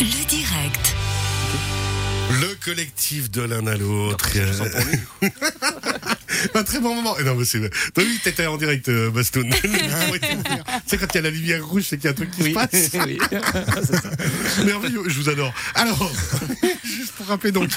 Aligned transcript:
Le 0.00 0.26
direct. 0.26 0.96
Le 2.40 2.56
collectif 2.64 3.30
de 3.30 3.42
l'un 3.42 3.64
à 3.68 3.76
l'autre. 3.76 4.28
Un 6.54 6.64
très 6.64 6.80
bon 6.80 6.96
moment. 6.96 7.16
Et 7.18 7.22
non, 7.22 7.36
mais 7.36 7.44
c'est. 7.44 7.60
Toi, 7.92 8.02
oui, 8.04 8.18
t'étais 8.24 8.46
en 8.46 8.56
direct, 8.56 8.88
euh, 8.88 9.10
Bastoun. 9.10 9.48
c'est 10.86 10.98
quand 10.98 11.06
il 11.12 11.14
y 11.14 11.18
a 11.18 11.22
la 11.22 11.30
lumière 11.30 11.64
rouge, 11.64 11.84
c'est 11.86 11.96
qu'il 11.96 12.06
y 12.06 12.08
a 12.08 12.10
un 12.10 12.14
truc 12.14 12.32
qui 12.32 12.42
se 12.42 12.50
passe. 12.50 12.90
oui. 13.06 13.18
Merveilleux, 14.64 15.04
je 15.06 15.14
vous 15.14 15.28
adore. 15.28 15.54
Alors, 15.76 16.10
juste 16.82 17.12
pour 17.12 17.26
rappeler 17.26 17.52
donc, 17.52 17.70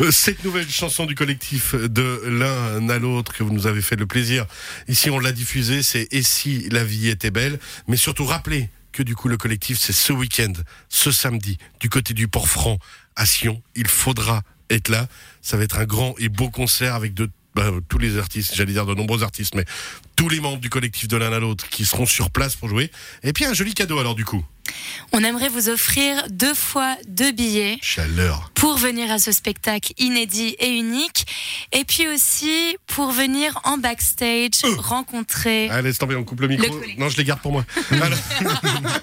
euh, 0.00 0.10
cette 0.10 0.44
nouvelle 0.44 0.68
chanson 0.68 1.06
du 1.06 1.14
collectif 1.14 1.74
de 1.74 2.22
l'un 2.26 2.86
à 2.90 2.98
l'autre 2.98 3.32
que 3.32 3.42
vous 3.42 3.52
nous 3.52 3.66
avez 3.66 3.80
fait 3.80 3.96
le 3.96 4.06
plaisir. 4.06 4.44
Ici, 4.88 5.08
on 5.08 5.18
l'a 5.18 5.32
diffusée, 5.32 5.82
c'est 5.82 6.06
Et 6.10 6.22
si 6.22 6.68
la 6.68 6.84
vie 6.84 7.08
était 7.08 7.30
belle. 7.30 7.58
Mais 7.88 7.96
surtout, 7.96 8.26
rappelez 8.26 8.68
que 8.92 9.02
du 9.02 9.16
coup, 9.16 9.28
le 9.28 9.36
collectif, 9.36 9.78
c'est 9.78 9.92
ce 9.92 10.12
week-end, 10.12 10.52
ce 10.88 11.10
samedi, 11.10 11.58
du 11.80 11.88
côté 11.88 12.14
du 12.14 12.28
Port-Franc, 12.28 12.78
à 13.16 13.26
Sion. 13.26 13.62
Il 13.74 13.88
faudra 13.88 14.42
être 14.70 14.88
là. 14.88 15.08
Ça 15.40 15.56
va 15.56 15.64
être 15.64 15.78
un 15.78 15.84
grand 15.84 16.14
et 16.18 16.28
beau 16.28 16.50
concert 16.50 16.94
avec 16.94 17.14
bah, 17.54 17.70
tous 17.88 17.98
les 17.98 18.18
artistes, 18.18 18.54
j'allais 18.54 18.72
dire 18.72 18.86
de 18.86 18.94
nombreux 18.94 19.22
artistes, 19.22 19.54
mais 19.54 19.64
tous 20.16 20.28
les 20.28 20.40
membres 20.40 20.60
du 20.60 20.70
collectif 20.70 21.08
de 21.08 21.16
l'un 21.16 21.32
à 21.32 21.38
l'autre 21.38 21.68
qui 21.68 21.84
seront 21.84 22.06
sur 22.06 22.30
place 22.30 22.56
pour 22.56 22.68
jouer. 22.68 22.90
Et 23.22 23.32
puis 23.32 23.44
un 23.44 23.52
joli 23.52 23.74
cadeau 23.74 23.98
alors 23.98 24.14
du 24.14 24.24
coup. 24.24 24.44
On 25.12 25.22
aimerait 25.22 25.48
vous 25.48 25.68
offrir 25.68 26.24
deux 26.30 26.54
fois 26.54 26.96
deux 27.06 27.32
billets 27.32 27.78
Chaleur. 27.82 28.50
pour 28.54 28.76
venir 28.76 29.10
à 29.10 29.18
ce 29.18 29.32
spectacle 29.32 29.92
inédit 29.98 30.56
et 30.58 30.70
unique. 30.70 31.26
Et 31.72 31.84
puis 31.84 32.08
aussi 32.08 32.76
pour 32.86 33.12
venir 33.12 33.60
en 33.64 33.78
backstage 33.78 34.62
rencontrer. 34.78 35.68
Allez, 35.70 35.88
laisse 35.88 35.98
tomber, 35.98 36.16
on 36.16 36.24
coupe 36.24 36.40
le 36.40 36.48
micro. 36.48 36.66
Le 36.78 36.98
non, 36.98 37.08
je 37.08 37.16
les 37.16 37.24
garde 37.24 37.40
pour 37.40 37.52
moi. 37.52 37.64
Alors, 37.90 38.18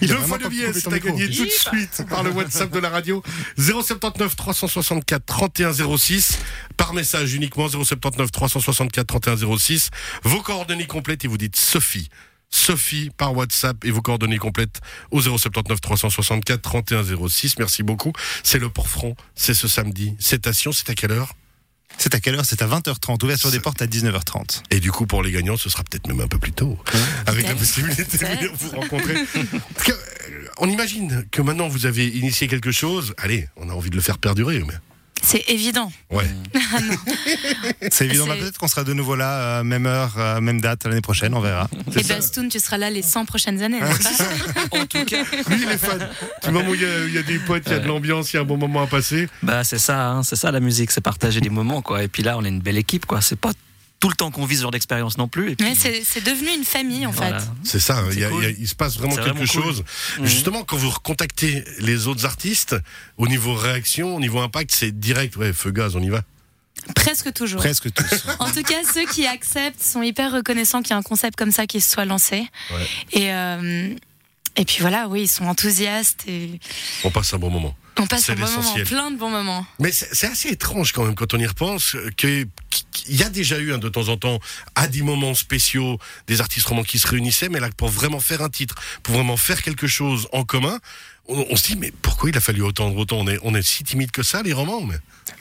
Il 0.00 0.10
a 0.10 0.14
Deux 0.14 0.20
vraiment 0.20 0.26
fois 0.26 0.38
le 0.38 0.48
billet, 0.48 0.72
c'est 0.72 0.92
à 0.92 0.98
gagner 0.98 1.28
tout 1.28 1.44
de 1.44 1.50
suite 1.50 2.04
par 2.08 2.22
le 2.22 2.30
WhatsApp 2.30 2.70
de 2.70 2.78
la 2.78 2.88
radio 2.88 3.22
079 3.58 4.36
364 4.36 5.24
31 5.24 5.72
06 5.72 6.38
par 6.76 6.94
message 6.94 7.34
uniquement 7.34 7.68
079 7.68 8.30
364 8.30 9.06
31 9.06 9.36
06 9.58 9.90
vos 10.22 10.40
coordonnées 10.40 10.86
complètes 10.86 11.24
et 11.24 11.28
vous 11.28 11.38
dites 11.38 11.56
Sophie 11.56 12.08
Sophie 12.52 13.10
par 13.16 13.34
WhatsApp 13.34 13.84
et 13.84 13.90
vos 13.90 14.02
coordonnées 14.02 14.38
complètes 14.38 14.80
au 15.10 15.20
079 15.20 15.80
364 15.80 16.62
31 16.62 17.02
06 17.28 17.58
merci 17.58 17.82
beaucoup. 17.82 18.12
C'est 18.44 18.58
le 18.58 18.68
Port-Franc 18.68 19.14
c'est 19.34 19.54
ce 19.54 19.66
samedi. 19.66 20.14
C'est 20.20 20.46
à 20.46 20.52
Sion 20.52 20.70
c'est 20.70 20.88
à 20.90 20.94
quelle 20.94 21.10
heure? 21.12 21.34
C'est 21.98 22.14
à 22.14 22.20
quelle 22.20 22.36
heure? 22.36 22.44
C'est 22.46 22.62
à 22.62 22.66
20h30. 22.66 23.22
Ouverture 23.24 23.50
des 23.50 23.60
portes 23.60 23.82
à 23.82 23.86
19h30. 23.86 24.62
et 24.70 24.80
du 24.80 24.92
coup 24.92 25.06
pour 25.06 25.22
les 25.22 25.32
gagnants 25.32 25.56
ce 25.56 25.68
sera 25.70 25.82
peut-être 25.82 26.06
même 26.06 26.20
un 26.20 26.28
peu 26.28 26.38
plus 26.38 26.52
tôt. 26.52 26.78
Avec 27.26 27.48
la 27.48 27.54
possibilité 27.54 28.04
de 28.04 28.10
venir 28.10 28.50
vous 28.54 28.70
rencontrer. 28.70 29.14
Parce 29.74 29.86
que, 29.86 29.92
euh, 29.92 30.46
on 30.58 30.68
imagine 30.68 31.24
que 31.30 31.42
maintenant 31.42 31.68
vous 31.68 31.86
avez 31.86 32.06
initié 32.06 32.48
quelque 32.48 32.70
chose. 32.70 33.14
Allez 33.18 33.48
on 33.56 33.68
a 33.70 33.72
envie 33.72 33.90
de 33.90 33.96
le 33.96 34.02
faire 34.02 34.18
perdurer 34.18 34.62
mais 34.66 34.74
C'est 35.24 35.44
évident. 35.48 35.90
ouais 36.10 36.26
C'est 37.90 38.06
évident. 38.06 38.26
Bah, 38.26 38.34
Peut-être 38.38 38.58
qu'on 38.58 38.68
sera 38.68 38.84
de 38.84 38.92
nouveau 38.92 39.14
là, 39.14 39.60
euh, 39.60 39.64
même 39.64 39.86
heure, 39.86 40.14
euh, 40.18 40.40
même 40.40 40.60
date 40.60 40.84
l'année 40.84 41.00
prochaine. 41.00 41.34
On 41.34 41.40
verra. 41.40 41.68
Et 41.96 42.02
ça. 42.02 42.14
Bastoun, 42.16 42.48
tu 42.48 42.58
seras 42.58 42.76
là 42.78 42.90
les 42.90 43.02
100 43.02 43.24
prochaines 43.24 43.62
années. 43.62 43.80
hein. 43.80 43.88
En 44.72 44.86
tout 44.86 45.04
cas, 45.04 45.22
Lui, 45.22 45.62
il 45.62 45.68
est 45.70 45.78
fan. 45.78 46.08
Du 46.44 46.50
moment 46.50 46.68
où 46.70 46.74
il 46.74 46.82
y 46.82 46.84
a, 46.84 47.04
il 47.06 47.14
y 47.14 47.18
a 47.18 47.22
des 47.22 47.38
potes, 47.38 47.62
il 47.66 47.72
y 47.72 47.74
a 47.76 47.78
de 47.78 47.86
l'ambiance, 47.86 48.32
il 48.32 48.36
y 48.36 48.38
a 48.38 48.42
un 48.42 48.44
bon 48.46 48.56
moment 48.56 48.82
à 48.82 48.86
passer. 48.86 49.28
bah 49.42 49.64
c'est 49.64 49.78
ça, 49.78 50.08
hein, 50.10 50.22
c'est 50.22 50.36
ça 50.36 50.50
la 50.50 50.60
musique, 50.60 50.90
c'est 50.90 51.00
partager 51.00 51.40
des 51.40 51.50
moments 51.50 51.82
quoi. 51.82 52.02
Et 52.02 52.08
puis 52.08 52.22
là, 52.22 52.36
on 52.38 52.44
est 52.44 52.48
une 52.48 52.60
belle 52.60 52.78
équipe 52.78 53.06
quoi. 53.06 53.20
C'est 53.20 53.38
pas 53.38 53.52
tout 54.02 54.08
le 54.08 54.16
temps 54.16 54.32
qu'on 54.32 54.44
vit 54.46 54.56
ce 54.56 54.62
genre 54.62 54.72
d'expérience 54.72 55.16
non 55.16 55.28
plus. 55.28 55.52
Et 55.52 55.54
puis, 55.54 55.64
Ouais, 55.68 55.74
c'est 55.76 56.24
devenu 56.24 56.48
une 56.56 56.64
famille 56.64 57.06
en 57.06 57.12
voilà. 57.12 57.38
fait. 57.38 57.46
C'est 57.62 57.78
ça, 57.78 58.02
il, 58.10 58.18
y 58.18 58.24
a- 58.24 58.30
cool. 58.30 58.42
il 58.42 58.50
y 58.50 58.52
a- 58.52 58.56
il 58.58 58.66
se 58.66 58.74
passe 58.74 58.96
vraiment 58.98 59.14
quelque 59.14 59.28
vraiment 59.28 59.46
cool. 59.46 59.62
chose. 59.62 59.84
Mhm. 60.18 60.26
Justement, 60.26 60.64
quand 60.64 60.76
vous 60.76 60.90
recontactez 60.90 61.62
les 61.78 62.08
autres 62.08 62.24
artistes, 62.26 62.74
au 63.16 63.28
niveau 63.28 63.54
réaction, 63.54 64.16
au 64.16 64.18
niveau 64.18 64.40
impact, 64.40 64.72
c'est 64.74 64.90
direct. 64.98 65.36
Ouais, 65.36 65.52
feu 65.52 65.70
gaz, 65.70 65.94
on 65.94 66.02
y 66.02 66.08
va. 66.08 66.22
Presque 66.96 67.32
toujours. 67.32 67.60
Presque 67.60 67.92
tous. 67.92 68.26
En 68.40 68.50
tout 68.50 68.64
cas, 68.64 68.82
ceux 68.92 69.06
qui 69.06 69.24
acceptent 69.24 69.80
sont 69.80 70.02
hyper 70.02 70.32
reconnaissants 70.32 70.82
qu'il 70.82 70.90
y 70.90 70.94
a 70.94 70.96
un 70.96 71.02
concept 71.02 71.36
comme 71.38 71.52
ça 71.52 71.68
qui 71.68 71.80
se 71.80 71.88
soit 71.88 72.04
lancé. 72.04 72.44
Ouais. 72.72 72.86
Et, 73.12 73.32
euh, 73.32 73.94
et 74.56 74.64
puis 74.64 74.78
voilà, 74.80 75.06
oui, 75.06 75.22
ils 75.22 75.28
sont 75.28 75.44
enthousiastes 75.44 76.24
et 76.26 76.58
On 77.04 77.10
passe 77.12 77.32
un 77.34 77.38
bon 77.38 77.50
moment. 77.50 77.76
on 78.00 78.06
passe 78.08 78.28
un 78.30 78.34
bon 78.34 78.50
moment, 78.50 78.74
plein 78.84 79.10
de 79.12 79.16
bons 79.16 79.30
moments. 79.30 79.64
Mais 79.78 79.92
c'est 79.92 80.12
c'est 80.12 80.26
assez 80.26 80.48
étrange 80.48 80.90
quand 80.92 81.04
même 81.04 81.14
quand 81.14 81.34
on 81.34 81.38
y 81.38 81.46
repense 81.46 81.94
que 82.16 82.48
qu'il 82.92 83.16
y 83.16 83.22
a 83.22 83.30
déjà 83.30 83.58
eu 83.58 83.72
hein, 83.72 83.78
de 83.78 83.88
temps 83.88 84.08
en 84.08 84.16
temps 84.16 84.38
à 84.74 84.86
des 84.86 85.02
moments 85.02 85.34
spéciaux 85.34 85.98
des 86.26 86.40
artistes 86.40 86.66
romans 86.66 86.84
qui 86.84 86.98
se 86.98 87.08
réunissaient, 87.08 87.48
mais 87.48 87.60
là 87.60 87.70
pour 87.76 87.88
vraiment 87.88 88.20
faire 88.20 88.42
un 88.42 88.48
titre, 88.48 88.76
pour 89.02 89.14
vraiment 89.14 89.36
faire 89.36 89.62
quelque 89.62 89.86
chose 89.86 90.28
en 90.32 90.44
commun, 90.44 90.78
on, 91.28 91.46
on 91.50 91.56
se 91.56 91.68
dit 91.68 91.76
mais 91.76 91.92
pourquoi 92.02 92.30
il 92.30 92.36
a 92.36 92.40
fallu 92.40 92.66
attendre 92.66 92.96
autant? 92.96 93.18
On 93.18 93.28
est 93.28 93.38
on 93.42 93.54
est 93.54 93.62
si 93.62 93.84
timide 93.84 94.10
que 94.10 94.22
ça 94.22 94.42
les 94.42 94.52
romans, 94.52 94.82
mais 94.82 94.96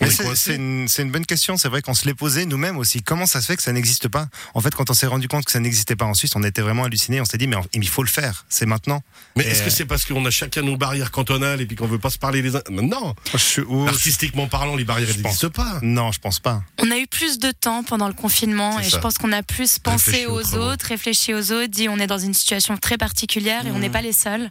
c'est 0.09 0.55
une, 0.55 1.11
bonne 1.11 1.25
question. 1.25 1.57
C'est 1.57 1.67
vrai 1.67 1.81
qu'on 1.81 1.93
se 1.93 2.05
l'est 2.05 2.13
posé 2.13 2.45
nous-mêmes 2.45 2.77
aussi. 2.77 3.01
Comment 3.01 3.25
ça 3.25 3.41
se 3.41 3.47
fait 3.47 3.55
que 3.55 3.63
ça 3.63 3.71
n'existe 3.71 4.07
pas? 4.07 4.27
En 4.53 4.61
fait, 4.61 4.73
quand 4.73 4.89
on 4.89 4.93
s'est 4.93 5.07
rendu 5.07 5.27
compte 5.27 5.45
que 5.45 5.51
ça 5.51 5.59
n'existait 5.59 5.95
pas 5.95 6.05
en 6.05 6.13
Suisse, 6.13 6.35
on 6.35 6.43
était 6.43 6.61
vraiment 6.61 6.83
hallucinés. 6.85 7.21
On 7.21 7.25
s'est 7.25 7.37
dit, 7.37 7.47
mais 7.47 7.57
il 7.73 7.87
faut 7.87 8.03
le 8.03 8.09
faire. 8.09 8.45
C'est 8.49 8.65
maintenant. 8.65 9.03
Mais 9.35 9.43
est-ce 9.45 9.63
que 9.63 9.69
c'est 9.69 9.85
parce 9.85 10.05
qu'on 10.05 10.25
a 10.25 10.31
chacun 10.31 10.61
nos 10.61 10.77
barrières 10.77 11.11
cantonales 11.11 11.61
et 11.61 11.65
puis 11.65 11.75
qu'on 11.75 11.87
veut 11.87 11.99
pas 11.99 12.09
se 12.09 12.17
parler 12.17 12.41
les 12.41 12.55
uns? 12.55 12.61
Non, 12.69 13.15
Je 13.35 13.61
ou- 13.61 13.87
artistiquement 13.87 14.47
parlant, 14.47 14.75
les 14.75 14.83
barrières 14.83 15.07
Je 15.07 15.13
pense. 15.13 15.23
n'existent 15.23 15.49
pas. 15.49 15.79
Non, 15.81 16.11
je 16.11 16.19
pense 16.19 16.39
pas. 16.39 16.63
On 16.79 16.89
a 16.91 16.97
eu 16.97 17.07
plus 17.07 17.39
de 17.39 17.51
temps 17.51 17.83
pendant 17.83 18.07
le 18.07 18.13
confinement 18.13 18.79
et 18.79 18.83
ça. 18.83 18.89
je 18.89 18.97
pense 18.97 19.17
qu'on 19.17 19.31
a 19.31 19.43
plus 19.43 19.79
pensé 19.79 20.11
Réfléchi 20.11 20.25
aux 20.27 20.55
autres, 20.57 20.85
réfléchi 20.87 21.33
aux 21.33 21.51
autres, 21.51 21.67
dit 21.67 21.89
on 21.89 21.97
est 21.99 22.07
dans 22.07 22.17
une 22.17 22.33
situation 22.33 22.77
très 22.77 22.97
particulière 22.97 23.65
et 23.65 23.71
on 23.71 23.79
n'est 23.79 23.89
pas 23.89 24.01
les 24.01 24.13
seuls. 24.13 24.49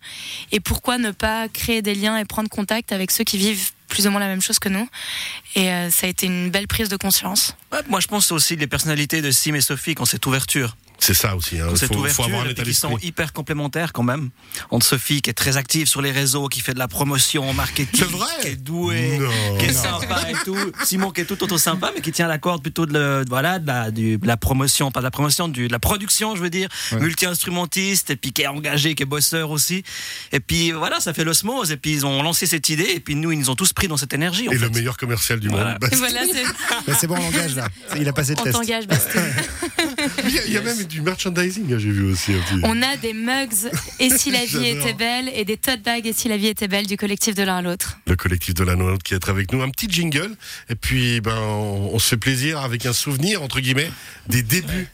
Et 0.52 0.60
pourquoi 0.60 0.98
ne 0.98 1.10
pas 1.20 1.48
créer 1.48 1.82
des 1.82 1.94
liens 1.94 2.16
et 2.16 2.24
prendre 2.24 2.48
contact 2.48 2.92
avec 2.92 3.10
ceux 3.10 3.24
qui 3.24 3.36
vivent 3.36 3.70
plus 3.88 4.06
ou 4.06 4.10
moins 4.10 4.20
la 4.20 4.26
même 4.26 4.40
chose 4.40 4.58
que 4.58 4.70
nous 4.70 4.88
Et 5.54 5.68
euh, 5.68 5.90
ça 5.90 6.06
a 6.06 6.08
été 6.08 6.26
une 6.26 6.50
belle 6.50 6.66
prise 6.66 6.88
de 6.88 6.96
conscience. 6.96 7.54
Moi, 7.88 8.00
je 8.00 8.06
pense 8.06 8.32
aussi 8.32 8.56
les 8.56 8.66
personnalités 8.66 9.20
de 9.20 9.30
Sim 9.30 9.54
et 9.54 9.60
Sophie 9.60 9.94
quand 9.94 10.06
cette 10.06 10.24
ouverture. 10.26 10.76
C'est 11.00 11.14
ça 11.14 11.34
aussi. 11.34 11.58
Hein. 11.58 11.68
Cette 11.76 11.94
faut, 11.94 12.22
avoir 12.24 12.42
un 12.44 12.48
état 12.48 12.62
qui 12.62 12.74
sont 12.74 12.98
hyper 12.98 13.32
complémentaires 13.32 13.92
quand 13.92 14.02
même. 14.02 14.30
Entre 14.70 14.84
Sophie 14.86 15.22
qui 15.22 15.30
est 15.30 15.34
très 15.34 15.56
active 15.56 15.86
sur 15.88 16.02
les 16.02 16.12
réseaux, 16.12 16.48
qui 16.48 16.60
fait 16.60 16.74
de 16.74 16.78
la 16.78 16.88
promotion, 16.88 17.52
marketing, 17.54 17.88
C'est 17.98 18.04
vrai? 18.10 18.26
qui 18.42 18.46
est 18.48 18.56
douée, 18.56 19.18
Non. 19.18 19.58
qui 19.58 19.64
est 19.66 19.72
sympa 19.72 20.20
et 20.28 20.34
tout. 20.44 20.56
Simon 20.84 21.10
qui 21.10 21.22
est 21.22 21.24
tout 21.24 21.42
autant 21.42 21.58
sympa, 21.58 21.90
mais 21.94 22.00
qui 22.02 22.12
tient 22.12 22.28
la 22.28 22.38
corde 22.38 22.62
plutôt 22.62 22.84
de, 22.86 22.92
le- 22.92 23.24
voilà, 23.28 23.58
de, 23.58 23.66
la, 23.66 23.90
du- 23.90 24.18
de 24.18 24.26
la 24.26 24.36
promotion, 24.36 24.90
pas 24.90 25.00
de 25.00 25.04
la 25.04 25.10
promotion, 25.10 25.48
du, 25.48 25.68
de 25.68 25.72
la 25.72 25.78
production, 25.78 26.36
je 26.36 26.42
veux 26.42 26.50
dire, 26.50 26.68
multi-instrumentiste, 27.24 28.10
et 28.10 28.16
puis 28.16 28.32
qui 28.32 28.42
est 28.42 28.46
engagé, 28.46 28.94
qui 28.94 29.02
est 29.02 29.06
bosseur 29.06 29.50
aussi. 29.50 29.82
Et 30.32 30.40
puis 30.40 30.72
voilà, 30.72 31.00
ça 31.00 31.12
fait 31.14 31.24
l'osmose. 31.24 31.70
Et 31.72 31.76
puis 31.76 31.92
ils 31.92 32.06
ont 32.06 32.22
lancé 32.22 32.46
cette 32.46 32.68
idée, 32.68 32.88
et 32.94 33.00
puis 33.00 33.14
nous, 33.14 33.32
ils 33.32 33.38
nous 33.38 33.50
ont 33.50 33.56
tous 33.56 33.72
pris 33.72 33.88
dans 33.88 33.96
cette 33.96 34.12
énergie. 34.12 34.48
En 34.48 34.52
Et 34.52 34.56
fait. 34.58 34.64
le 34.66 34.70
meilleur 34.70 34.96
commercial 34.96 35.40
du 35.40 35.48
Voilà. 35.48 35.72
monde. 35.72 35.78
Bah, 35.80 35.88
voilà, 35.94 36.20
c'est- 36.26 36.44
Mais 36.88 36.94
c'est 37.00 37.06
bon, 37.06 37.16
on 37.18 37.24
engage 37.26 37.54
là. 37.56 37.68
Il 37.98 38.08
a 38.08 38.12
passé 38.12 38.34
le 38.34 38.40
on 38.40 38.44
test. 38.44 38.56
t'engage, 38.56 38.86
Bastoun. 38.86 39.22
Il 40.24 40.34
y 40.34 40.38
a, 40.38 40.44
il 40.46 40.52
y 40.52 40.56
a 40.56 40.60
même 40.62 40.82
du 40.90 41.00
merchandising, 41.00 41.72
hein, 41.72 41.78
j'ai 41.78 41.90
vu 41.90 42.04
aussi. 42.04 42.32
On 42.64 42.82
a 42.82 42.96
des 42.96 43.14
mugs 43.14 43.70
Et 43.98 44.10
si 44.10 44.30
la 44.30 44.44
vie 44.44 44.66
était 44.66 44.92
belle 44.92 45.30
et 45.34 45.44
des 45.44 45.56
tote 45.56 45.82
bags 45.82 46.06
Et 46.06 46.12
si 46.12 46.28
la 46.28 46.36
vie 46.36 46.48
était 46.48 46.68
belle 46.68 46.86
du 46.86 46.96
collectif 46.96 47.34
de 47.34 47.42
l'un 47.42 47.58
à 47.58 47.62
l'autre. 47.62 47.98
Le 48.06 48.16
collectif 48.16 48.54
de 48.54 48.64
la 48.64 48.76
Note 48.76 49.02
qui 49.02 49.14
est 49.14 49.28
avec 49.28 49.52
nous. 49.52 49.62
Un 49.62 49.70
petit 49.70 49.88
jingle. 49.88 50.34
Et 50.68 50.74
puis, 50.74 51.20
ben, 51.20 51.38
on, 51.38 51.90
on 51.94 51.98
se 51.98 52.10
fait 52.10 52.16
plaisir 52.16 52.60
avec 52.60 52.84
un 52.86 52.92
souvenir, 52.92 53.42
entre 53.42 53.60
guillemets, 53.60 53.90
des 54.28 54.42
débuts 54.42 54.90